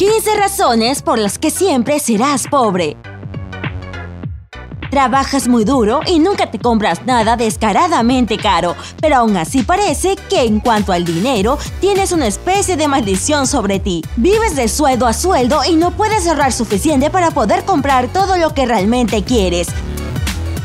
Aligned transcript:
15 0.00 0.34
razones 0.34 1.02
por 1.02 1.18
las 1.18 1.38
que 1.38 1.50
siempre 1.50 1.98
serás 1.98 2.46
pobre. 2.48 2.96
Trabajas 4.90 5.46
muy 5.46 5.64
duro 5.64 6.00
y 6.06 6.18
nunca 6.20 6.50
te 6.50 6.58
compras 6.58 7.04
nada 7.04 7.36
descaradamente 7.36 8.38
caro, 8.38 8.74
pero 9.02 9.16
aún 9.16 9.36
así 9.36 9.62
parece 9.62 10.16
que 10.30 10.40
en 10.40 10.60
cuanto 10.60 10.94
al 10.94 11.04
dinero, 11.04 11.58
tienes 11.82 12.12
una 12.12 12.28
especie 12.28 12.78
de 12.78 12.88
maldición 12.88 13.46
sobre 13.46 13.78
ti. 13.78 14.02
Vives 14.16 14.56
de 14.56 14.68
sueldo 14.68 15.06
a 15.06 15.12
sueldo 15.12 15.60
y 15.68 15.76
no 15.76 15.90
puedes 15.90 16.26
ahorrar 16.26 16.52
suficiente 16.52 17.10
para 17.10 17.30
poder 17.32 17.66
comprar 17.66 18.08
todo 18.10 18.38
lo 18.38 18.54
que 18.54 18.64
realmente 18.64 19.22
quieres. 19.22 19.68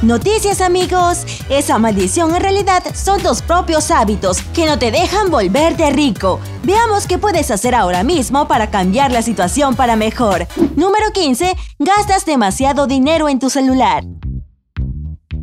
Noticias 0.05 0.61
amigos, 0.61 1.25
esa 1.49 1.79
maldición 1.79 2.35
en 2.35 2.39
realidad 2.39 2.83
son 2.93 3.23
tus 3.23 3.41
propios 3.41 3.89
hábitos 3.89 4.39
que 4.53 4.67
no 4.67 4.77
te 4.77 4.91
dejan 4.91 5.31
volverte 5.31 5.89
rico. 5.89 6.39
Veamos 6.61 7.07
qué 7.07 7.17
puedes 7.17 7.49
hacer 7.49 7.73
ahora 7.73 8.03
mismo 8.03 8.47
para 8.47 8.69
cambiar 8.69 9.11
la 9.11 9.23
situación 9.23 9.75
para 9.75 9.95
mejor. 9.95 10.45
Número 10.75 11.11
15. 11.11 11.55
Gastas 11.79 12.23
demasiado 12.23 12.85
dinero 12.85 13.29
en 13.29 13.39
tu 13.39 13.49
celular. 13.49 14.03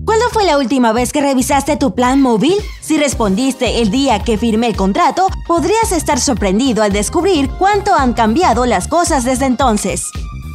¿Cuándo 0.04 0.26
fue 0.30 0.44
la 0.44 0.58
última 0.58 0.92
vez 0.92 1.12
que 1.12 1.20
revisaste 1.20 1.76
tu 1.76 1.96
plan 1.96 2.22
móvil? 2.22 2.54
Si 2.80 2.96
respondiste 2.98 3.82
el 3.82 3.90
día 3.90 4.22
que 4.22 4.38
firmé 4.38 4.68
el 4.68 4.76
contrato, 4.76 5.26
podrías 5.48 5.90
estar 5.90 6.20
sorprendido 6.20 6.84
al 6.84 6.92
descubrir 6.92 7.50
cuánto 7.58 7.94
han 7.94 8.12
cambiado 8.12 8.64
las 8.66 8.86
cosas 8.86 9.24
desde 9.24 9.46
entonces. 9.46 10.12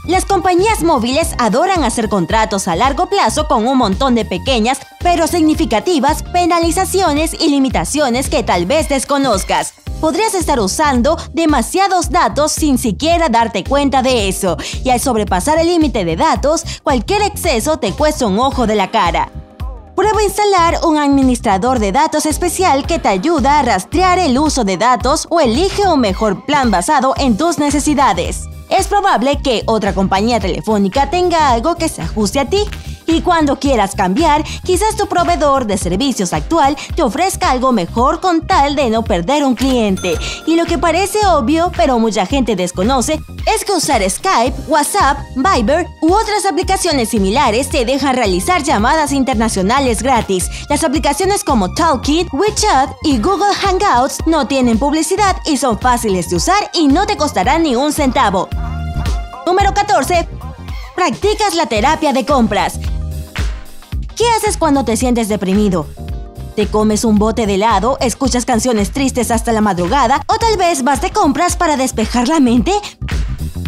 Las 0.08 0.24
compañías 0.24 0.84
móviles 0.84 1.36
adoran 1.38 1.84
hacer 1.84 2.08
contratos 2.08 2.70
a 2.70 2.78
largo 2.78 3.10
plazo 3.10 3.50
con 3.50 3.68
un 3.68 3.78
montón 3.78 4.16
de 4.16 4.24
pequeñas 4.24 4.80
pero 5.00 5.28
significativas 5.28 6.24
penalizaciones 6.24 7.34
y 7.34 7.50
limitaciones 7.50 8.30
que 8.30 8.42
tal 8.42 8.66
vez 8.66 8.88
desconozcas. 8.88 9.74
Podrías 10.00 10.34
estar 10.34 10.62
usando 10.62 11.18
demasiados 11.34 12.10
datos 12.10 12.54
sin 12.54 12.78
siquiera 12.78 13.28
darte 13.28 13.66
cuenta 13.66 14.02
de 14.02 14.30
eso, 14.30 14.56
y 14.82 14.92
al 14.92 15.02
sobrepasar 15.02 15.60
el 15.60 15.68
límite 15.68 16.06
de 16.06 16.16
datos, 16.16 16.64
cualquier 16.84 17.24
exceso 17.24 17.78
te 17.78 17.92
cuesta 17.92 18.28
un 18.28 18.40
ojo 18.40 18.66
de 18.66 18.76
la 18.76 18.92
cara. 18.92 19.30
Prueba 19.94 20.24
instalar 20.24 20.86
un 20.86 20.98
administrador 20.98 21.80
de 21.80 21.92
datos 21.92 22.26
especial 22.26 22.88
que 22.88 23.00
te 23.00 23.10
ayuda 23.10 23.60
a 23.60 23.64
rastrear 23.64 24.20
el 24.20 24.38
uso 24.40 24.64
de 24.64 24.78
datos 24.78 25.28
o 25.30 25.42
elige 25.42 25.86
un 25.86 26.00
mejor 26.00 26.46
plan 26.46 26.72
basado 26.72 27.14
en 27.18 27.36
tus 27.36 27.58
necesidades 27.58 28.48
es 28.70 28.88
probable 28.88 29.40
que 29.42 29.64
otra 29.66 29.94
compañía 29.94 30.40
telefónica 30.40 31.10
tenga 31.10 31.52
algo 31.52 31.76
que 31.76 31.90
se 31.90 32.02
ajuste 32.02 32.40
a 32.40 32.46
ti. 32.46 32.60
Y 33.08 33.22
cuando 33.22 33.58
quieras 33.58 33.96
cambiar, 33.96 34.44
quizás 34.64 34.98
tu 34.98 35.08
proveedor 35.08 35.66
de 35.66 35.78
servicios 35.78 36.34
actual 36.34 36.76
te 36.96 37.04
ofrezca 37.04 37.50
algo 37.50 37.72
mejor 37.72 38.20
con 38.20 38.46
tal 38.46 38.76
de 38.76 38.90
no 38.90 39.04
perder 39.04 39.46
un 39.46 39.56
cliente. 39.56 40.16
Y 40.46 40.56
lo 40.56 40.66
que 40.66 40.78
parece 40.78 41.26
obvio, 41.26 41.72
pero 41.76 42.00
mucha 42.00 42.26
gente 42.26 42.56
desconoce, 42.56 43.20
es 43.46 43.64
que 43.64 43.72
usar 43.72 44.08
Skype, 44.08 44.54
WhatsApp, 44.68 45.18
Viber 45.36 45.88
u 46.02 46.14
otras 46.14 46.46
aplicaciones 46.46 47.10
similares 47.10 47.70
te 47.70 47.86
dejan 47.86 48.16
realizar 48.16 48.62
llamadas 48.62 49.14
internacionales 49.14 50.04
gratis. 50.04 50.50
Las 50.70 50.84
aplicaciones 50.84 51.46
como 51.46 51.74
Talkit, 51.74 52.28
WeChat 52.34 52.90
y 53.04 53.20
Google 53.20 53.54
Hangouts 53.54 54.18
no 54.26 54.48
tienen 54.48 54.78
publicidad 54.78 55.38
y 55.46 55.56
son 55.56 55.80
fáciles 55.80 56.30
de 56.30 56.36
usar 56.36 56.70
y 56.74 56.88
no 56.88 57.08
te 57.08 57.16
costarán 57.16 57.64
ni 57.64 57.76
un 57.76 57.94
centavo. 57.94 58.50
Número 59.46 59.74
14. 59.74 60.28
Practicas 60.96 61.56
la 61.56 61.68
terapia 61.68 62.12
de 62.12 62.26
compras. 62.26 62.80
¿Qué 64.18 64.24
haces 64.36 64.58
cuando 64.58 64.84
te 64.84 64.98
sientes 64.98 65.28
deprimido? 65.28 65.86
¿Te 66.56 66.66
comes 66.66 67.04
un 67.04 67.20
bote 67.20 67.46
de 67.46 67.54
helado, 67.54 68.00
escuchas 68.02 68.46
canciones 68.46 68.92
tristes 68.92 69.30
hasta 69.30 69.52
la 69.52 69.62
madrugada 69.62 70.24
o 70.26 70.40
tal 70.40 70.58
vez 70.58 70.84
vas 70.84 71.04
de 71.04 71.12
compras 71.12 71.56
para 71.56 71.78
despejar 71.78 72.28
la 72.28 72.40
mente? 72.40 72.72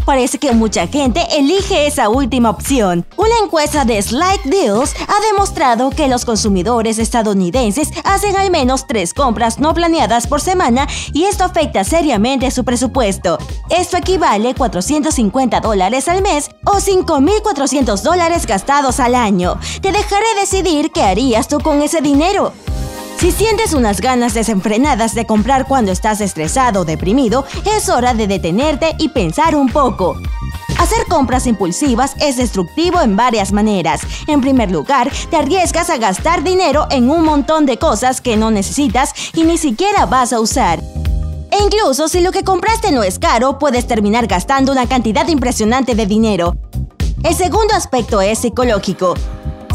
Parece 0.09 0.39
que 0.39 0.53
mucha 0.53 0.87
gente 0.87 1.21
elige 1.37 1.85
esa 1.85 2.09
última 2.09 2.49
opción. 2.49 3.05
Una 3.15 3.37
encuesta 3.43 3.85
de 3.85 4.01
Slide 4.01 4.41
Deals 4.45 4.95
ha 5.07 5.31
demostrado 5.31 5.91
que 5.91 6.07
los 6.07 6.25
consumidores 6.25 6.97
estadounidenses 6.97 7.89
hacen 8.03 8.35
al 8.35 8.49
menos 8.49 8.87
tres 8.87 9.13
compras 9.13 9.59
no 9.59 9.71
planeadas 9.75 10.25
por 10.25 10.41
semana 10.41 10.87
y 11.13 11.25
esto 11.25 11.43
afecta 11.43 11.83
seriamente 11.83 12.49
su 12.49 12.65
presupuesto. 12.65 13.37
Esto 13.69 13.97
equivale 13.97 14.49
a 14.49 14.55
450 14.55 15.59
dólares 15.59 16.07
al 16.07 16.23
mes 16.23 16.49
o 16.65 16.77
5.400 16.77 18.01
dólares 18.01 18.47
gastados 18.47 18.99
al 18.99 19.13
año. 19.13 19.59
Te 19.79 19.91
dejaré 19.91 20.25
decidir 20.39 20.89
qué 20.91 21.03
harías 21.03 21.47
tú 21.47 21.59
con 21.59 21.83
ese 21.83 22.01
dinero. 22.01 22.51
Si 23.19 23.33
sientes 23.33 23.73
unas 23.73 23.99
ganas 23.99 24.33
desenfrenadas 24.33 25.13
de 25.13 25.25
comprar 25.25 25.67
cuando 25.67 25.91
estás 25.91 26.21
estresado 26.21 26.81
o 26.81 26.85
deprimido, 26.85 27.43
es 27.75 27.89
hora 27.89 28.13
de 28.13 28.27
detenerte 28.27 28.95
y 28.97 29.09
pensar 29.09 29.57
un 29.57 29.67
poco. 29.67 30.15
Hacer 30.77 31.05
compras 31.09 31.45
impulsivas 31.45 32.15
es 32.21 32.37
destructivo 32.37 33.01
en 33.01 33.17
varias 33.17 33.51
maneras. 33.51 34.03
En 34.27 34.39
primer 34.39 34.71
lugar, 34.71 35.11
te 35.29 35.35
arriesgas 35.35 35.89
a 35.89 35.97
gastar 35.97 36.43
dinero 36.43 36.87
en 36.91 37.11
un 37.11 37.25
montón 37.25 37.65
de 37.65 37.77
cosas 37.77 38.21
que 38.21 38.37
no 38.37 38.51
necesitas 38.51 39.13
y 39.33 39.43
ni 39.43 39.57
siquiera 39.57 40.05
vas 40.05 40.31
a 40.31 40.39
usar. 40.39 40.79
E 41.51 41.61
incluso 41.61 42.07
si 42.07 42.21
lo 42.21 42.31
que 42.31 42.45
compraste 42.45 42.93
no 42.93 43.03
es 43.03 43.19
caro, 43.19 43.59
puedes 43.59 43.85
terminar 43.85 44.27
gastando 44.27 44.71
una 44.71 44.87
cantidad 44.87 45.27
impresionante 45.27 45.93
de 45.93 46.05
dinero. 46.05 46.55
El 47.21 47.35
segundo 47.35 47.73
aspecto 47.73 48.21
es 48.21 48.39
psicológico. 48.39 49.13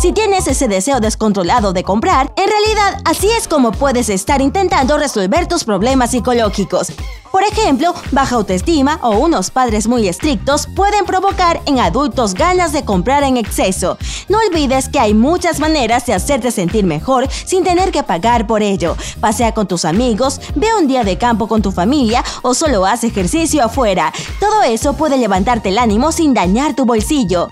Si 0.00 0.12
tienes 0.12 0.46
ese 0.48 0.68
deseo 0.68 1.00
descontrolado 1.00 1.72
de 1.72 1.84
comprar, 1.84 2.32
en 2.36 2.48
realidad 2.48 3.00
así 3.04 3.28
es 3.30 3.48
como 3.48 3.72
puedes 3.72 4.08
estar 4.08 4.42
intentando 4.42 4.98
resolver 4.98 5.46
tus 5.46 5.64
problemas 5.64 6.10
psicológicos. 6.10 6.92
Por 7.32 7.42
ejemplo, 7.42 7.94
baja 8.12 8.36
autoestima 8.36 9.00
o 9.02 9.16
unos 9.16 9.50
padres 9.50 9.88
muy 9.88 10.06
estrictos 10.06 10.68
pueden 10.76 11.04
provocar 11.04 11.60
en 11.66 11.80
adultos 11.80 12.34
ganas 12.34 12.72
de 12.72 12.84
comprar 12.84 13.24
en 13.24 13.36
exceso. 13.36 13.98
No 14.28 14.38
olvides 14.38 14.88
que 14.88 15.00
hay 15.00 15.14
muchas 15.14 15.58
maneras 15.58 16.06
de 16.06 16.14
hacerte 16.14 16.50
sentir 16.50 16.84
mejor 16.84 17.28
sin 17.30 17.64
tener 17.64 17.90
que 17.90 18.04
pagar 18.04 18.46
por 18.46 18.62
ello. 18.62 18.96
Pasea 19.20 19.52
con 19.52 19.66
tus 19.66 19.84
amigos, 19.84 20.40
ve 20.54 20.68
un 20.78 20.86
día 20.86 21.02
de 21.02 21.18
campo 21.18 21.48
con 21.48 21.62
tu 21.62 21.72
familia 21.72 22.22
o 22.42 22.54
solo 22.54 22.86
haz 22.86 23.02
ejercicio 23.04 23.64
afuera. 23.64 24.12
Todo 24.38 24.62
eso 24.62 24.92
puede 24.92 25.16
levantarte 25.16 25.70
el 25.70 25.78
ánimo 25.78 26.12
sin 26.12 26.34
dañar 26.34 26.76
tu 26.76 26.84
bolsillo. 26.84 27.48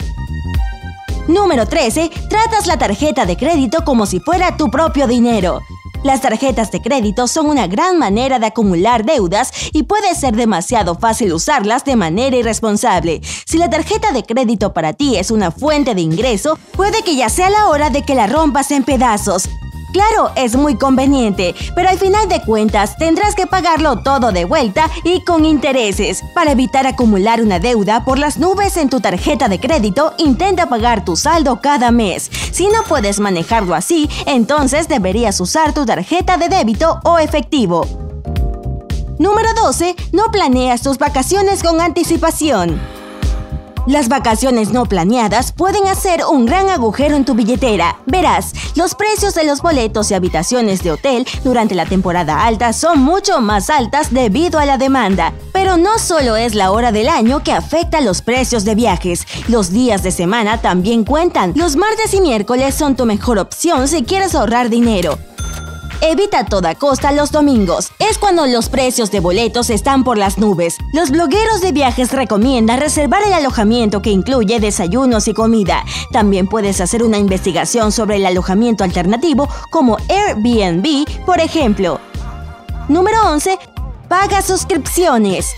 Número 1.28 1.66
13. 1.66 2.10
Tratas 2.28 2.66
la 2.66 2.78
tarjeta 2.78 3.27
de 3.27 3.37
crédito 3.37 3.84
como 3.84 4.06
si 4.06 4.19
fuera 4.19 4.56
tu 4.56 4.71
propio 4.71 5.06
dinero. 5.06 5.60
Las 6.03 6.21
tarjetas 6.21 6.72
de 6.72 6.81
crédito 6.81 7.28
son 7.28 7.47
una 7.47 7.69
gran 7.69 7.97
manera 7.97 8.41
de 8.41 8.47
acumular 8.47 9.05
deudas 9.05 9.53
y 9.72 9.84
puede 9.84 10.16
ser 10.16 10.34
demasiado 10.34 10.97
fácil 10.97 11.33
usarlas 11.33 11.84
de 11.84 11.94
manera 11.94 12.37
irresponsable. 12.37 13.21
Si 13.47 13.56
la 13.56 13.71
tarjeta 13.71 14.10
de 14.10 14.25
crédito 14.25 14.72
para 14.72 14.94
ti 14.94 15.16
es 15.16 15.31
una 15.31 15.53
fuente 15.53 15.94
de 15.94 16.00
ingreso, 16.00 16.59
puede 16.72 17.03
que 17.03 17.15
ya 17.15 17.28
sea 17.28 17.50
la 17.50 17.69
hora 17.69 17.89
de 17.89 18.03
que 18.03 18.16
la 18.16 18.27
rompas 18.27 18.72
en 18.72 18.83
pedazos. 18.83 19.49
Claro, 19.92 20.32
es 20.36 20.56
muy 20.56 20.76
conveniente, 20.76 21.54
pero 21.75 21.91
al 21.91 21.98
final 21.98 22.28
de 22.28 22.41
cuentas 22.41 22.97
tendrás 22.97 23.34
que 23.34 23.47
pagarlo 23.47 23.98
todo 24.03 24.32
de 24.32 24.47
vuelta 24.47 24.91
y 25.04 25.20
con 25.20 25.44
intereses. 25.44 26.22
Para 26.34 26.53
evitar 26.53 26.86
acumular 26.86 27.42
una 27.42 27.58
deuda 27.58 28.04
por 28.04 28.19
las 28.19 28.38
nubes 28.38 28.76
en 28.78 28.88
tu 28.88 29.00
tarjeta 29.00 29.48
de 29.48 29.60
crédito, 29.60 30.14
intenta 30.16 30.69
pagar 30.69 31.04
tu 31.04 31.16
saldo 31.16 31.60
cada 31.60 31.91
mes. 31.91 32.30
Si 32.53 32.69
no 32.69 32.82
puedes 32.88 33.20
manejarlo 33.20 33.75
así, 33.75 34.08
entonces 34.26 34.88
deberías 34.88 35.38
usar 35.41 35.75
tu 35.75 35.84
tarjeta 35.84 36.38
de 36.38 36.48
débito 36.48 37.00
o 37.04 37.19
efectivo. 37.19 37.86
Número 39.19 39.50
12. 39.54 39.94
No 40.12 40.30
planeas 40.32 40.82
tus 40.82 40.98
vacaciones 40.98 41.62
con 41.62 41.80
anticipación. 41.80 43.02
Las 43.87 44.09
vacaciones 44.09 44.70
no 44.70 44.87
planeadas 44.87 45.50
pueden 45.50 45.88
hacer 45.88 46.20
un 46.25 46.47
gran 46.47 46.69
agujero 46.69 47.16
en 47.16 47.25
tu 47.25 47.34
billetera. 47.34 47.98
Verás, 48.06 48.53
los 48.76 48.94
precios 48.94 49.34
de 49.34 49.43
los 49.43 49.60
boletos 49.60 50.09
y 50.10 50.15
habitaciones 50.15 50.84
de 50.84 50.92
hotel 50.92 51.27
durante 51.42 51.74
la 51.74 51.84
temporada 51.84 52.45
alta 52.45 52.72
son 52.72 53.01
mucho 53.01 53.41
más 53.41 53.71
altas 53.71 54.15
debido 54.15 54.60
a 54.60 54.66
la 54.66 54.78
demanda. 54.78 55.33
Pero 55.53 55.78
no 55.78 55.98
solo 55.98 56.36
es 56.36 56.54
la 56.54 56.71
hora 56.71 56.92
del 56.92 57.09
año 57.09 57.42
que 57.42 57.51
afecta 57.51 58.01
los 58.01 58.22
precios 58.22 58.65
de 58.65 58.77
viajes, 58.77 59.27
los 59.48 59.72
días 59.72 60.04
de 60.04 60.12
semana 60.12 60.60
también 60.60 61.04
cuentan. 61.04 61.53
Los 61.57 61.74
martes 61.74 62.15
y 62.15 62.21
miércoles 62.21 62.77
son 62.77 62.95
tu 62.95 63.04
mejor 63.04 63.39
opción 63.39 63.89
si 63.89 64.04
quieres 64.04 64.36
ahorrar 64.36 64.71
dinero. 64.71 65.18
Evita 66.04 66.41
a 66.41 66.45
toda 66.45 66.75
costa 66.75 67.13
los 67.13 67.31
domingos. 67.31 67.93
Es 68.01 68.19
cuando 68.19 68.45
los 68.49 68.69
precios 68.69 69.13
de 69.13 69.21
boletos 69.21 69.71
están 69.71 70.03
por 70.03 70.19
las 70.19 70.37
nubes. 70.37 70.78
Los 70.93 71.10
blogueros 71.10 71.60
de 71.60 71.71
viajes 71.71 72.10
recomiendan 72.10 72.81
reservar 72.81 73.22
el 73.22 73.33
alojamiento 73.33 74.03
que 74.03 74.10
incluye 74.10 74.59
desayunos 74.59 75.28
y 75.28 75.33
comida. 75.33 75.84
También 76.10 76.49
puedes 76.49 76.81
hacer 76.81 77.04
una 77.04 77.19
investigación 77.19 77.93
sobre 77.93 78.16
el 78.16 78.27
alojamiento 78.27 78.83
alternativo 78.83 79.49
como 79.71 79.97
Airbnb, 80.09 81.07
por 81.25 81.39
ejemplo. 81.39 82.01
Número 82.89 83.19
11. 83.31 83.57
Paga 84.09 84.43
suscripciones. 84.43 85.55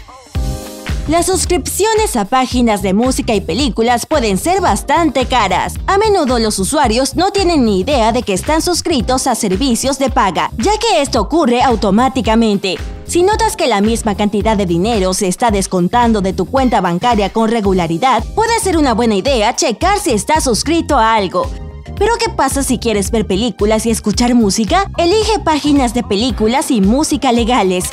Las 1.07 1.27
suscripciones 1.27 2.17
a 2.17 2.25
páginas 2.25 2.81
de 2.81 2.95
música 2.95 3.35
y 3.35 3.43
películas 3.43 4.07
pueden 4.07 4.39
ser 4.39 4.63
bastante 4.63 5.27
caras. 5.27 5.75
A 5.87 5.99
menudo 5.99 6.39
los 6.39 6.59
usuarios 6.59 7.15
no 7.15 7.31
tienen 7.31 7.67
ni 7.67 7.81
idea 7.81 8.11
de 8.11 8.23
que 8.23 8.33
están 8.33 8.63
suscritos 8.63 9.27
a 9.27 9.35
servicios 9.35 9.99
de 9.99 10.09
paga, 10.09 10.51
ya 10.57 10.73
que 10.79 11.03
esto 11.03 11.21
ocurre 11.21 11.61
automáticamente. 11.61 12.77
Si 13.05 13.23
notas 13.23 13.55
que 13.55 13.67
la 13.67 13.83
misma 13.83 14.15
cantidad 14.15 14.57
de 14.57 14.65
dinero 14.65 15.13
se 15.13 15.29
está 15.29 15.51
descontando 15.51 16.23
de 16.23 16.33
tu 16.33 16.47
cuenta 16.47 16.81
bancaria 16.81 17.31
con 17.31 17.51
regularidad, 17.51 18.25
puede 18.35 18.59
ser 18.61 18.79
una 18.79 18.95
buena 18.95 19.15
idea 19.15 19.55
checar 19.55 19.99
si 19.99 20.13
estás 20.13 20.45
suscrito 20.45 20.97
a 20.97 21.17
algo. 21.17 21.51
Pero 21.99 22.15
¿qué 22.19 22.31
pasa 22.31 22.63
si 22.63 22.79
quieres 22.79 23.11
ver 23.11 23.27
películas 23.27 23.85
y 23.85 23.91
escuchar 23.91 24.35
música? 24.35 24.91
Elige 24.97 25.39
páginas 25.45 25.93
de 25.93 26.03
películas 26.03 26.71
y 26.71 26.81
música 26.81 27.31
legales. 27.31 27.85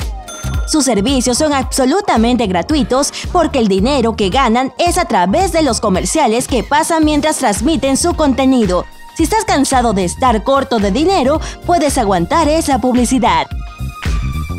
Sus 0.66 0.84
servicios 0.84 1.38
son 1.38 1.52
absolutamente 1.52 2.46
gratuitos 2.46 3.12
porque 3.32 3.58
el 3.58 3.68
dinero 3.68 4.16
que 4.16 4.30
ganan 4.30 4.72
es 4.78 4.98
a 4.98 5.04
través 5.04 5.52
de 5.52 5.62
los 5.62 5.80
comerciales 5.80 6.48
que 6.48 6.62
pasan 6.62 7.04
mientras 7.04 7.38
transmiten 7.38 7.96
su 7.96 8.14
contenido. 8.14 8.84
Si 9.14 9.24
estás 9.24 9.44
cansado 9.44 9.92
de 9.92 10.04
estar 10.04 10.42
corto 10.42 10.78
de 10.78 10.90
dinero, 10.90 11.40
puedes 11.66 11.98
aguantar 11.98 12.48
esa 12.48 12.78
publicidad. 12.80 13.46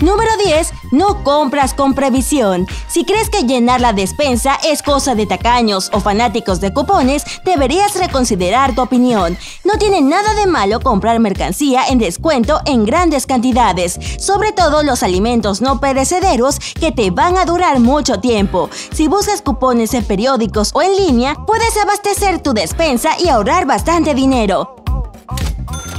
Número 0.02 0.32
10. 0.44 0.74
No 0.92 1.24
compras 1.24 1.74
con 1.74 1.94
previsión. 1.94 2.68
Si 2.88 3.06
crees 3.06 3.30
que 3.30 3.44
llenar 3.44 3.82
la 3.82 3.94
despensa 3.94 4.58
es 4.64 4.82
cosa 4.82 5.16
de 5.16 5.26
tacaños 5.26 5.90
o 5.94 6.00
fanáticos 6.00 6.60
de 6.60 6.74
cupones, 6.74 7.24
deberías 7.46 7.96
reconsiderar 7.96 8.76
tu 8.76 8.82
opinión. 8.82 9.38
No 9.64 9.78
tiene 9.78 10.02
nada 10.02 10.34
de 10.34 10.46
malo 10.46 10.80
comprar 10.80 11.20
mercancía 11.20 11.86
en 11.88 12.00
descuento 12.00 12.62
en 12.66 12.86
grandes 12.86 13.26
cantidades, 13.26 14.00
sobre 14.20 14.52
todo 14.52 14.84
los 14.84 15.04
alimentos 15.04 15.62
no 15.62 15.80
perecederos 15.80 16.60
que 16.60 16.92
te 16.92 17.12
van 17.12 17.38
a 17.38 17.46
durar 17.46 17.80
mucho 17.80 18.20
tiempo. 18.20 18.70
Si 18.94 19.08
buscas 19.08 19.42
cupones 19.42 19.94
en 19.94 20.04
periódicos 20.04 20.72
o 20.74 20.82
en 20.82 20.96
línea, 20.96 21.36
puedes 21.48 21.78
abastecer 21.78 22.42
tu 22.42 22.54
despensa 22.54 23.12
y 23.20 23.30
ahorrar 23.30 23.66
bastante 23.66 24.14
dinero. 24.14 24.83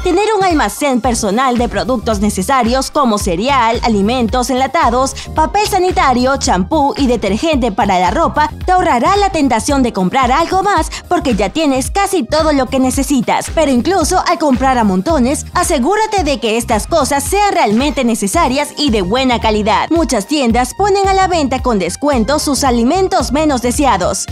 Tener 0.05 0.27
un 0.37 0.45
almacén 0.45 1.01
personal 1.01 1.57
de 1.57 1.67
productos 1.67 2.21
necesarios 2.21 2.91
como 2.91 3.17
cereal, 3.17 3.81
alimentos 3.85 4.51
enlatados, 4.51 5.15
papel 5.35 5.67
sanitario, 5.67 6.37
champú 6.37 6.93
y 6.99 7.07
detergente 7.07 7.73
para 7.73 7.99
la 7.99 8.11
ropa 8.11 8.51
te 8.67 8.73
ahorrará 8.73 9.17
la 9.17 9.33
tentación 9.33 9.83
de 9.83 9.95
comprar 9.95 10.31
algo 10.31 10.63
más 10.63 10.91
porque 11.09 11.35
ya 11.37 11.49
tienes 11.49 11.91
casi 11.91 12.23
todo 12.23 12.53
lo 12.53 12.67
que 12.67 12.81
necesitas. 12.81 13.47
Pero 13.55 13.71
incluso 13.71 14.23
al 14.27 14.39
comprar 14.39 14.77
a 14.77 14.85
montones, 14.85 15.47
asegúrate 15.55 16.23
de 16.23 16.39
que 16.39 16.59
estas 16.59 16.87
cosas 16.87 17.25
sean 17.25 17.55
realmente 17.55 18.05
necesarias 18.05 18.75
y 18.77 18.91
de 18.91 19.01
buena 19.01 19.41
calidad. 19.41 19.89
Muchas 19.89 20.27
tiendas 20.27 20.75
ponen 20.75 21.09
a 21.09 21.15
la 21.15 21.29
venta 21.29 21.63
con 21.63 21.79
descuento 21.79 22.39
sus 22.41 22.63
alimentos 22.63 23.33
menos 23.33 23.63
deseados. 23.63 24.27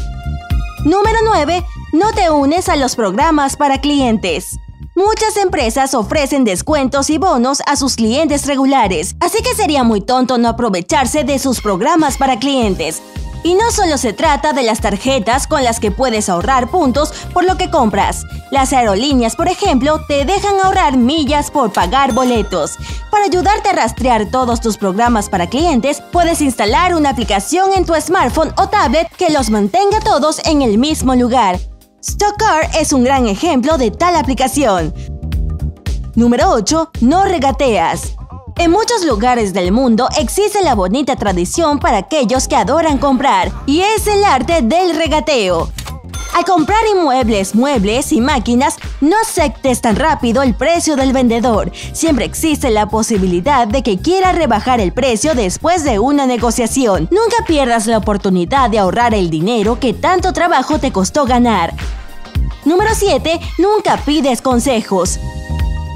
Número 0.85 1.19
9. 1.25 1.65
No 1.95 2.13
te 2.13 2.29
unes 2.29 2.69
a 2.69 2.77
los 2.77 2.95
programas 2.95 3.57
para 3.57 3.81
clientes. 3.81 4.59
Muchas 4.95 5.39
empresas 5.39 5.95
ofrecen 5.95 6.45
descuentos 6.45 7.09
y 7.09 7.17
bonos 7.17 7.63
a 7.65 7.77
sus 7.77 7.97
clientes 7.97 8.47
regulares, 8.47 9.17
así 9.21 9.43
que 9.43 9.55
sería 9.55 9.85
muy 9.85 10.03
tonto 10.03 10.37
no 10.37 10.51
aprovecharse 10.51 11.25
de 11.25 11.39
sus 11.39 11.63
programas 11.63 12.19
para 12.19 12.39
clientes. 12.39 13.01
Y 13.43 13.55
no 13.55 13.71
solo 13.71 13.97
se 13.97 14.13
trata 14.13 14.53
de 14.53 14.63
las 14.63 14.83
tarjetas 14.83 15.47
con 15.47 15.65
las 15.65 15.81
que 15.81 15.93
puedes 15.93 16.29
ahorrar 16.29 16.71
puntos 16.71 17.11
por 17.33 17.45
lo 17.45 17.57
que 17.57 17.71
compras. 17.71 18.25
Las 18.51 18.75
aerolíneas, 18.75 19.35
por 19.35 19.49
ejemplo, 19.49 19.99
te 20.07 20.27
dejan 20.27 20.61
ahorrar 20.63 20.99
millas 20.99 21.51
por 21.51 21.73
pagar 21.73 22.13
boletos. 22.13 22.77
Para 23.11 23.25
ayudarte 23.25 23.71
a 23.71 23.73
rastrear 23.73 24.31
todos 24.31 24.61
tus 24.61 24.77
programas 24.77 25.31
para 25.31 25.49
clientes, 25.49 26.03
puedes 26.13 26.43
instalar 26.43 26.95
una 26.95 27.09
aplicación 27.09 27.73
en 27.73 27.87
tu 27.87 27.95
smartphone 27.95 28.53
o 28.59 28.69
tablet 28.69 29.09
que 29.17 29.31
los 29.31 29.49
mantenga 29.49 30.01
todos 30.01 30.39
en 30.45 30.61
el 30.61 30.77
mismo 30.77 31.15
lugar. 31.15 31.59
Stockcar 32.05 32.69
es 32.81 32.93
un 32.93 33.05
gran 33.05 33.29
ejemplo 33.29 33.79
de 33.79 33.93
tal 33.93 34.17
aplicación. 34.17 34.93
Número 36.17 36.51
8. 36.51 36.91
No 37.01 37.25
regateas. 37.25 38.17
En 38.59 38.73
muchos 38.73 39.05
lugares 39.05 39.53
del 39.53 39.71
mundo 39.71 40.09
existe 40.19 40.63
la 40.63 40.75
bonita 40.75 41.15
tradición 41.15 41.79
para 41.79 41.99
aquellos 41.99 42.49
que 42.49 42.57
adoran 42.57 42.99
comprar, 42.99 43.53
y 43.67 43.83
es 43.83 44.09
el 44.09 44.25
arte 44.25 44.63
del 44.63 44.97
regateo. 44.97 45.71
Al 46.35 46.47
comprar 46.47 46.81
inmuebles, 46.91 47.55
muebles 47.55 48.11
y 48.11 48.23
máquinas, 48.23 48.77
no 49.03 49.17
aceptes 49.21 49.83
tan 49.83 49.97
rápido 49.97 50.43
el 50.43 50.55
precio 50.55 50.97
del 50.97 51.13
vendedor. 51.13 51.71
Siempre 51.93 52.25
existe 52.25 52.71
la 52.71 52.89
posibilidad 52.89 53.69
de 53.69 53.83
que 53.83 53.99
quiera 53.99 54.33
rebajar 54.33 54.81
el 54.81 54.93
precio 54.93 55.35
después 55.35 55.85
de 55.85 55.99
una 55.99 56.25
negociación. 56.25 57.07
Nunca 57.11 57.45
pierdas 57.47 57.87
la 57.87 57.99
oportunidad 57.99 58.71
de 58.71 58.79
ahorrar 58.79 59.13
el 59.13 59.29
dinero 59.29 59.79
que 59.79 59.93
tanto 59.93 60.33
trabajo 60.33 60.79
te 60.79 60.91
costó 60.91 61.27
ganar. 61.27 61.75
Número 62.65 62.93
7. 62.95 63.39
Nunca 63.59 63.99
pides 63.99 64.41
consejos. 64.41 65.19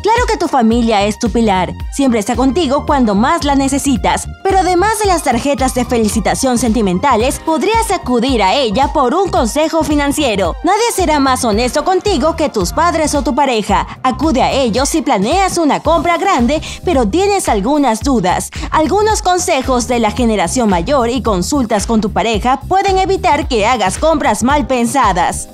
Claro 0.06 0.24
que 0.28 0.36
tu 0.36 0.46
familia 0.46 1.04
es 1.04 1.18
tu 1.18 1.30
pilar, 1.30 1.74
siempre 1.92 2.20
está 2.20 2.36
contigo 2.36 2.86
cuando 2.86 3.16
más 3.16 3.42
la 3.42 3.56
necesitas, 3.56 4.28
pero 4.44 4.60
además 4.60 5.00
de 5.00 5.06
las 5.06 5.24
tarjetas 5.24 5.74
de 5.74 5.84
felicitación 5.84 6.58
sentimentales, 6.58 7.40
podrías 7.40 7.90
acudir 7.90 8.40
a 8.40 8.54
ella 8.54 8.92
por 8.92 9.14
un 9.14 9.30
consejo 9.30 9.82
financiero. 9.82 10.54
Nadie 10.62 10.92
será 10.94 11.18
más 11.18 11.44
honesto 11.44 11.84
contigo 11.84 12.36
que 12.36 12.48
tus 12.48 12.72
padres 12.72 13.16
o 13.16 13.22
tu 13.22 13.34
pareja. 13.34 13.84
Acude 14.04 14.42
a 14.42 14.52
ellos 14.52 14.90
si 14.90 15.02
planeas 15.02 15.58
una 15.58 15.80
compra 15.80 16.18
grande, 16.18 16.62
pero 16.84 17.08
tienes 17.08 17.48
algunas 17.48 18.04
dudas. 18.04 18.50
Algunos 18.70 19.22
consejos 19.22 19.88
de 19.88 19.98
la 19.98 20.12
generación 20.12 20.68
mayor 20.70 21.10
y 21.10 21.20
consultas 21.20 21.84
con 21.84 22.00
tu 22.00 22.12
pareja 22.12 22.60
pueden 22.68 22.98
evitar 22.98 23.48
que 23.48 23.66
hagas 23.66 23.98
compras 23.98 24.44
mal 24.44 24.68
pensadas. 24.68 25.48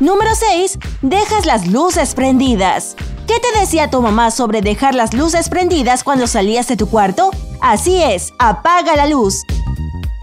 Número 0.00 0.30
6. 0.34 0.78
Dejas 1.02 1.46
las 1.46 1.68
luces 1.68 2.14
prendidas. 2.14 2.96
¿Qué 3.30 3.38
te 3.38 3.60
decía 3.60 3.88
tu 3.88 4.02
mamá 4.02 4.32
sobre 4.32 4.60
dejar 4.60 4.96
las 4.96 5.14
luces 5.14 5.48
prendidas 5.48 6.02
cuando 6.02 6.26
salías 6.26 6.66
de 6.66 6.76
tu 6.76 6.88
cuarto? 6.88 7.30
Así 7.60 8.02
es, 8.02 8.32
apaga 8.40 8.96
la 8.96 9.06
luz. 9.06 9.44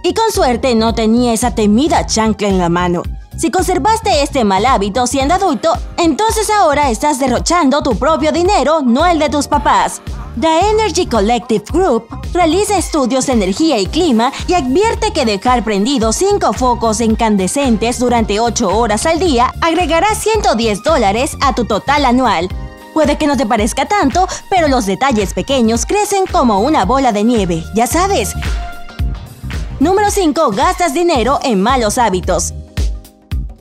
Y 0.03 0.13
con 0.13 0.29
suerte 0.29 0.75
no 0.75 0.93
tenía 0.93 1.31
esa 1.31 1.55
temida 1.55 2.05
chancla 2.05 2.49
en 2.49 2.57
la 2.57 2.67
mano. 2.67 3.03
Si 3.37 3.49
conservaste 3.49 4.23
este 4.23 4.43
mal 4.43 4.65
hábito 4.65 5.07
siendo 5.07 5.35
adulto, 5.35 5.71
entonces 5.95 6.49
ahora 6.49 6.89
estás 6.89 7.17
derrochando 7.17 7.81
tu 7.81 7.95
propio 7.97 8.33
dinero, 8.33 8.81
no 8.81 9.05
el 9.05 9.19
de 9.19 9.29
tus 9.29 9.47
papás. 9.47 10.01
The 10.37 10.69
Energy 10.69 11.05
Collective 11.05 11.63
Group 11.71 12.09
realiza 12.33 12.77
estudios 12.77 13.27
de 13.27 13.33
energía 13.33 13.79
y 13.79 13.85
clima 13.85 14.33
y 14.47 14.53
advierte 14.53 15.13
que 15.13 15.23
dejar 15.23 15.63
prendidos 15.63 16.17
cinco 16.17 16.51
focos 16.51 16.99
incandescentes 16.99 17.99
durante 17.99 18.41
8 18.41 18.67
horas 18.67 19.05
al 19.05 19.17
día 19.17 19.53
agregará 19.61 20.13
110 20.13 20.83
dólares 20.83 21.37
a 21.41 21.55
tu 21.55 21.63
total 21.63 22.05
anual, 22.05 22.49
Puede 22.97 23.19
que 23.19 23.27
no 23.27 23.37
te 23.37 23.45
parezca 23.45 23.85
tanto, 23.85 24.27
pero 24.49 24.67
los 24.67 24.87
detalles 24.87 25.35
pequeños 25.35 25.85
crecen 25.85 26.25
como 26.25 26.61
una 26.61 26.83
bola 26.83 27.11
de 27.11 27.23
nieve, 27.23 27.63
ya 27.75 27.85
sabes. 27.85 28.33
Número 29.79 30.09
5. 30.09 30.49
Gastas 30.49 30.95
dinero 30.95 31.37
en 31.43 31.61
malos 31.61 31.99
hábitos. 31.99 32.55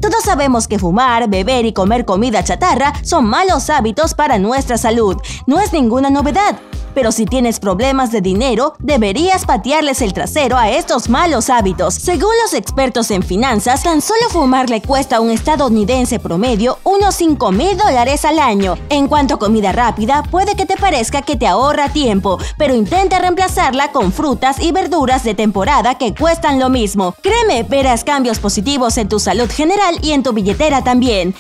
Todos 0.01 0.25
sabemos 0.25 0.67
que 0.67 0.79
fumar, 0.79 1.29
beber 1.29 1.67
y 1.67 1.75
comer 1.75 2.07
comida 2.07 2.43
chatarra 2.45 2.95
son 3.03 3.27
malos 3.27 3.69
hábitos 3.69 4.15
para 4.15 4.39
nuestra 4.39 4.79
salud. 4.79 5.19
No 5.47 5.61
es 5.61 5.71
ninguna 5.71 6.09
novedad 6.09 6.57
pero 6.97 7.13
si 7.13 7.27
tienes 7.27 7.61
problemas 7.61 8.11
de 8.11 8.23
dinero, 8.23 8.73
deberías 8.79 9.45
patearles 9.45 10.01
el 10.01 10.15
trasero 10.15 10.57
a 10.57 10.71
estos 10.71 11.11
malos 11.11 11.51
hábitos. 11.51 11.93
Según 11.93 12.31
los 12.43 12.55
expertos 12.55 13.11
en 13.11 13.23
finanzas, 13.23 13.83
tan 13.83 14.01
solo 14.01 14.31
fumar 14.31 14.71
le 14.71 14.81
cuesta 14.81 15.17
a 15.17 15.21
un 15.21 15.31
estadounidense 15.31 16.19
promedio 16.19 16.79
unos 16.85 17.17
5 17.17 17.53
mil 17.53 17.77
dólares 17.77 18.25
al 18.25 18.39
año. 18.39 18.79
En 18.89 19.09
cuanto 19.09 19.35
a 19.35 19.39
comida 19.39 19.73
rápida, 19.73 20.23
puede 20.31 20.57
que 20.57 20.65
te 20.65 20.79
parezca 20.79 21.21
que 21.21 21.37
te 21.37 21.47
ahorra 21.47 21.91
tiempo, 21.91 22.39
pero 22.57 22.75
intenta 22.75 23.19
reemplazarla 23.19 23.93
con 23.93 24.11
frutas 24.11 24.59
y 24.59 24.73
verduras 24.73 25.23
de 25.23 25.35
temporada 25.35 25.97
que 25.97 26.15
cuestan 26.15 26.59
lo 26.59 26.71
mismo. 26.71 27.15
Créeme, 27.23 27.63
verás 27.65 28.05
cambios 28.05 28.39
positivos 28.39 28.97
en 28.97 29.11
tu 29.11 29.19
salud 29.19 29.51
general 29.51 29.99
y 30.01 30.13
en 30.13 30.23
tu 30.23 30.33
billetera 30.33 30.83
también. 30.83 31.35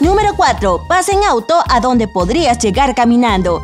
Número 0.00 0.30
4. 0.34 0.86
Pasa 0.88 1.12
en 1.12 1.22
auto 1.22 1.54
a 1.68 1.80
donde 1.80 2.08
podrías 2.08 2.58
llegar 2.58 2.94
caminando. 2.94 3.60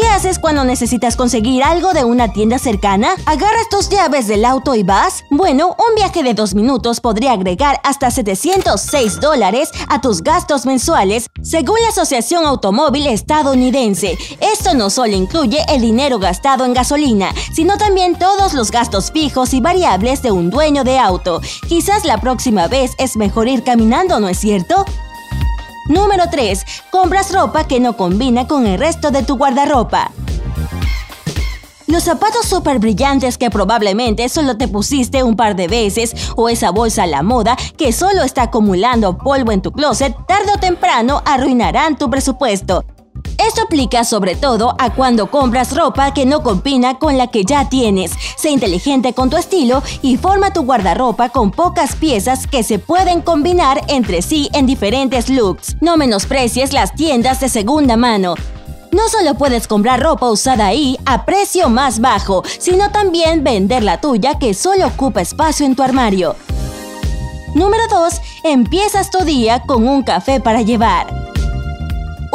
¿Qué 0.00 0.06
haces 0.06 0.38
cuando 0.38 0.62
necesitas 0.62 1.16
conseguir 1.16 1.64
algo 1.64 1.92
de 1.92 2.04
una 2.04 2.32
tienda 2.32 2.60
cercana? 2.60 3.16
¿Agarras 3.26 3.68
tus 3.68 3.88
llaves 3.88 4.28
del 4.28 4.44
auto 4.44 4.76
y 4.76 4.84
vas? 4.84 5.24
Bueno, 5.28 5.70
un 5.70 5.94
viaje 5.96 6.22
de 6.22 6.34
dos 6.34 6.54
minutos 6.54 7.00
podría 7.00 7.32
agregar 7.32 7.80
hasta 7.82 8.08
706 8.12 9.18
dólares 9.18 9.70
a 9.88 10.00
tus 10.00 10.22
gastos 10.22 10.66
mensuales, 10.66 11.26
según 11.42 11.80
la 11.82 11.88
Asociación 11.88 12.46
Automóvil 12.46 13.08
Estadounidense. 13.08 14.16
Esto 14.40 14.72
no 14.74 14.88
solo 14.88 15.16
incluye 15.16 15.64
el 15.68 15.80
dinero 15.80 16.20
gastado 16.20 16.64
en 16.64 16.74
gasolina, 16.74 17.34
sino 17.52 17.76
también 17.76 18.16
todos 18.16 18.54
los 18.54 18.70
gastos 18.70 19.10
fijos 19.10 19.52
y 19.52 19.60
variables 19.60 20.22
de 20.22 20.30
un 20.30 20.48
dueño 20.48 20.84
de 20.84 21.00
auto. 21.00 21.40
Quizás 21.68 22.04
la 22.04 22.20
próxima 22.20 22.68
vez 22.68 22.92
es 22.98 23.16
mejor 23.16 23.48
ir 23.48 23.64
caminando, 23.64 24.20
¿no 24.20 24.28
es 24.28 24.38
cierto? 24.38 24.84
Número 25.88 26.24
3. 26.30 26.64
Compras 26.90 27.32
ropa 27.32 27.66
que 27.66 27.80
no 27.80 27.96
combina 27.96 28.46
con 28.46 28.66
el 28.66 28.78
resto 28.78 29.10
de 29.10 29.22
tu 29.22 29.36
guardarropa. 29.36 30.12
Los 31.86 32.04
zapatos 32.04 32.44
súper 32.44 32.78
brillantes 32.78 33.38
que 33.38 33.48
probablemente 33.48 34.28
solo 34.28 34.58
te 34.58 34.68
pusiste 34.68 35.22
un 35.22 35.36
par 35.36 35.56
de 35.56 35.68
veces 35.68 36.14
o 36.36 36.50
esa 36.50 36.70
bolsa 36.70 37.04
a 37.04 37.06
la 37.06 37.22
moda 37.22 37.56
que 37.78 37.92
solo 37.92 38.22
está 38.22 38.42
acumulando 38.42 39.16
polvo 39.16 39.52
en 39.52 39.62
tu 39.62 39.72
closet, 39.72 40.14
tarde 40.26 40.52
o 40.54 40.60
temprano 40.60 41.22
arruinarán 41.24 41.96
tu 41.96 42.10
presupuesto. 42.10 42.84
Esto 43.38 43.62
aplica 43.62 44.04
sobre 44.04 44.34
todo 44.34 44.74
a 44.78 44.92
cuando 44.92 45.30
compras 45.30 45.74
ropa 45.74 46.12
que 46.12 46.26
no 46.26 46.42
combina 46.42 46.98
con 46.98 47.16
la 47.16 47.28
que 47.28 47.44
ya 47.44 47.68
tienes. 47.68 48.12
Sé 48.36 48.50
inteligente 48.50 49.14
con 49.14 49.30
tu 49.30 49.36
estilo 49.36 49.82
y 50.02 50.16
forma 50.16 50.52
tu 50.52 50.64
guardarropa 50.64 51.28
con 51.28 51.52
pocas 51.52 51.94
piezas 51.94 52.46
que 52.46 52.62
se 52.64 52.78
pueden 52.78 53.22
combinar 53.22 53.80
entre 53.88 54.22
sí 54.22 54.50
en 54.52 54.66
diferentes 54.66 55.30
looks. 55.30 55.76
No 55.80 55.96
menosprecies 55.96 56.72
las 56.72 56.94
tiendas 56.94 57.40
de 57.40 57.48
segunda 57.48 57.96
mano. 57.96 58.34
No 58.90 59.08
solo 59.08 59.34
puedes 59.34 59.68
comprar 59.68 60.00
ropa 60.00 60.30
usada 60.30 60.66
ahí 60.66 60.98
a 61.06 61.24
precio 61.24 61.68
más 61.68 62.00
bajo, 62.00 62.42
sino 62.58 62.90
también 62.90 63.44
vender 63.44 63.84
la 63.84 64.00
tuya 64.00 64.38
que 64.38 64.54
solo 64.54 64.86
ocupa 64.88 65.20
espacio 65.20 65.64
en 65.64 65.76
tu 65.76 65.82
armario. 65.82 66.34
Número 67.54 67.82
2. 67.88 68.20
Empiezas 68.44 69.10
tu 69.10 69.24
día 69.24 69.62
con 69.66 69.86
un 69.86 70.02
café 70.02 70.40
para 70.40 70.62
llevar. 70.62 71.28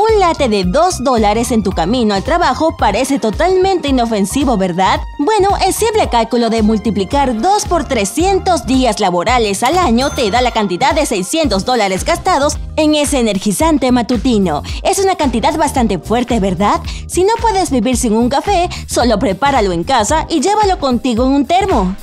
Un 0.04 0.20
late 0.20 0.50
de 0.50 0.66
2 0.66 1.06
dólares 1.06 1.52
en 1.52 1.64
tu 1.64 1.72
camino 1.72 2.14
al 2.14 2.24
trabajo 2.24 2.76
parece 2.76 3.20
totalmente 3.20 3.88
inofensivo, 3.88 4.58
¿verdad? 4.58 5.00
Bueno, 5.18 5.52
el 5.66 5.74
simple 5.74 6.10
cálculo 6.10 6.50
de 6.50 6.62
multiplicar 6.62 7.40
2 7.40 7.66
por 7.68 7.86
300 7.86 8.66
días 8.66 9.00
laborales 9.00 9.64
al 9.64 9.78
año 9.78 10.10
te 10.10 10.30
da 10.30 10.42
la 10.42 10.52
cantidad 10.52 10.94
de 10.94 11.06
600 11.06 11.64
dólares 11.64 12.04
gastados 12.04 12.58
en 12.76 12.96
ese 12.96 13.20
energizante 13.20 13.94
matutino. 13.94 14.62
Es 14.84 15.00
una 15.00 15.16
cantidad 15.16 15.56
bastante 15.56 15.98
fuerte, 16.00 16.42
¿verdad? 16.42 16.82
Si 17.08 17.24
no 17.24 17.32
puedes 17.40 17.72
vivir 17.72 17.96
sin 17.96 18.12
un 18.12 18.28
café, 18.28 18.68
solo 18.88 19.18
prepáralo 19.20 19.72
en 19.72 19.86
casa 19.86 20.28
y 20.30 20.42
llévalo 20.42 20.80
contigo 20.80 21.24
en 21.24 21.32
un 21.32 21.46
termo. 21.46 21.96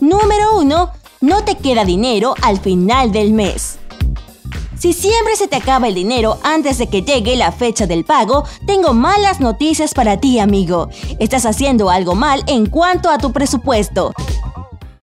Número 0.00 0.58
1. 0.58 0.90
No 1.20 1.44
te 1.44 1.54
queda 1.54 1.84
dinero 1.84 2.34
al 2.42 2.58
final 2.58 3.12
del 3.12 3.32
mes. 3.32 3.78
Si 4.78 4.92
siempre 4.92 5.36
se 5.36 5.48
te 5.48 5.56
acaba 5.56 5.88
el 5.88 5.94
dinero 5.94 6.38
antes 6.42 6.76
de 6.76 6.86
que 6.88 7.00
llegue 7.00 7.34
la 7.34 7.50
fecha 7.50 7.86
del 7.86 8.04
pago, 8.04 8.44
tengo 8.66 8.92
malas 8.92 9.40
noticias 9.40 9.94
para 9.94 10.18
ti, 10.18 10.38
amigo. 10.38 10.90
Estás 11.18 11.46
haciendo 11.46 11.88
algo 11.88 12.14
mal 12.14 12.44
en 12.46 12.66
cuanto 12.66 13.08
a 13.08 13.16
tu 13.16 13.32
presupuesto. 13.32 14.12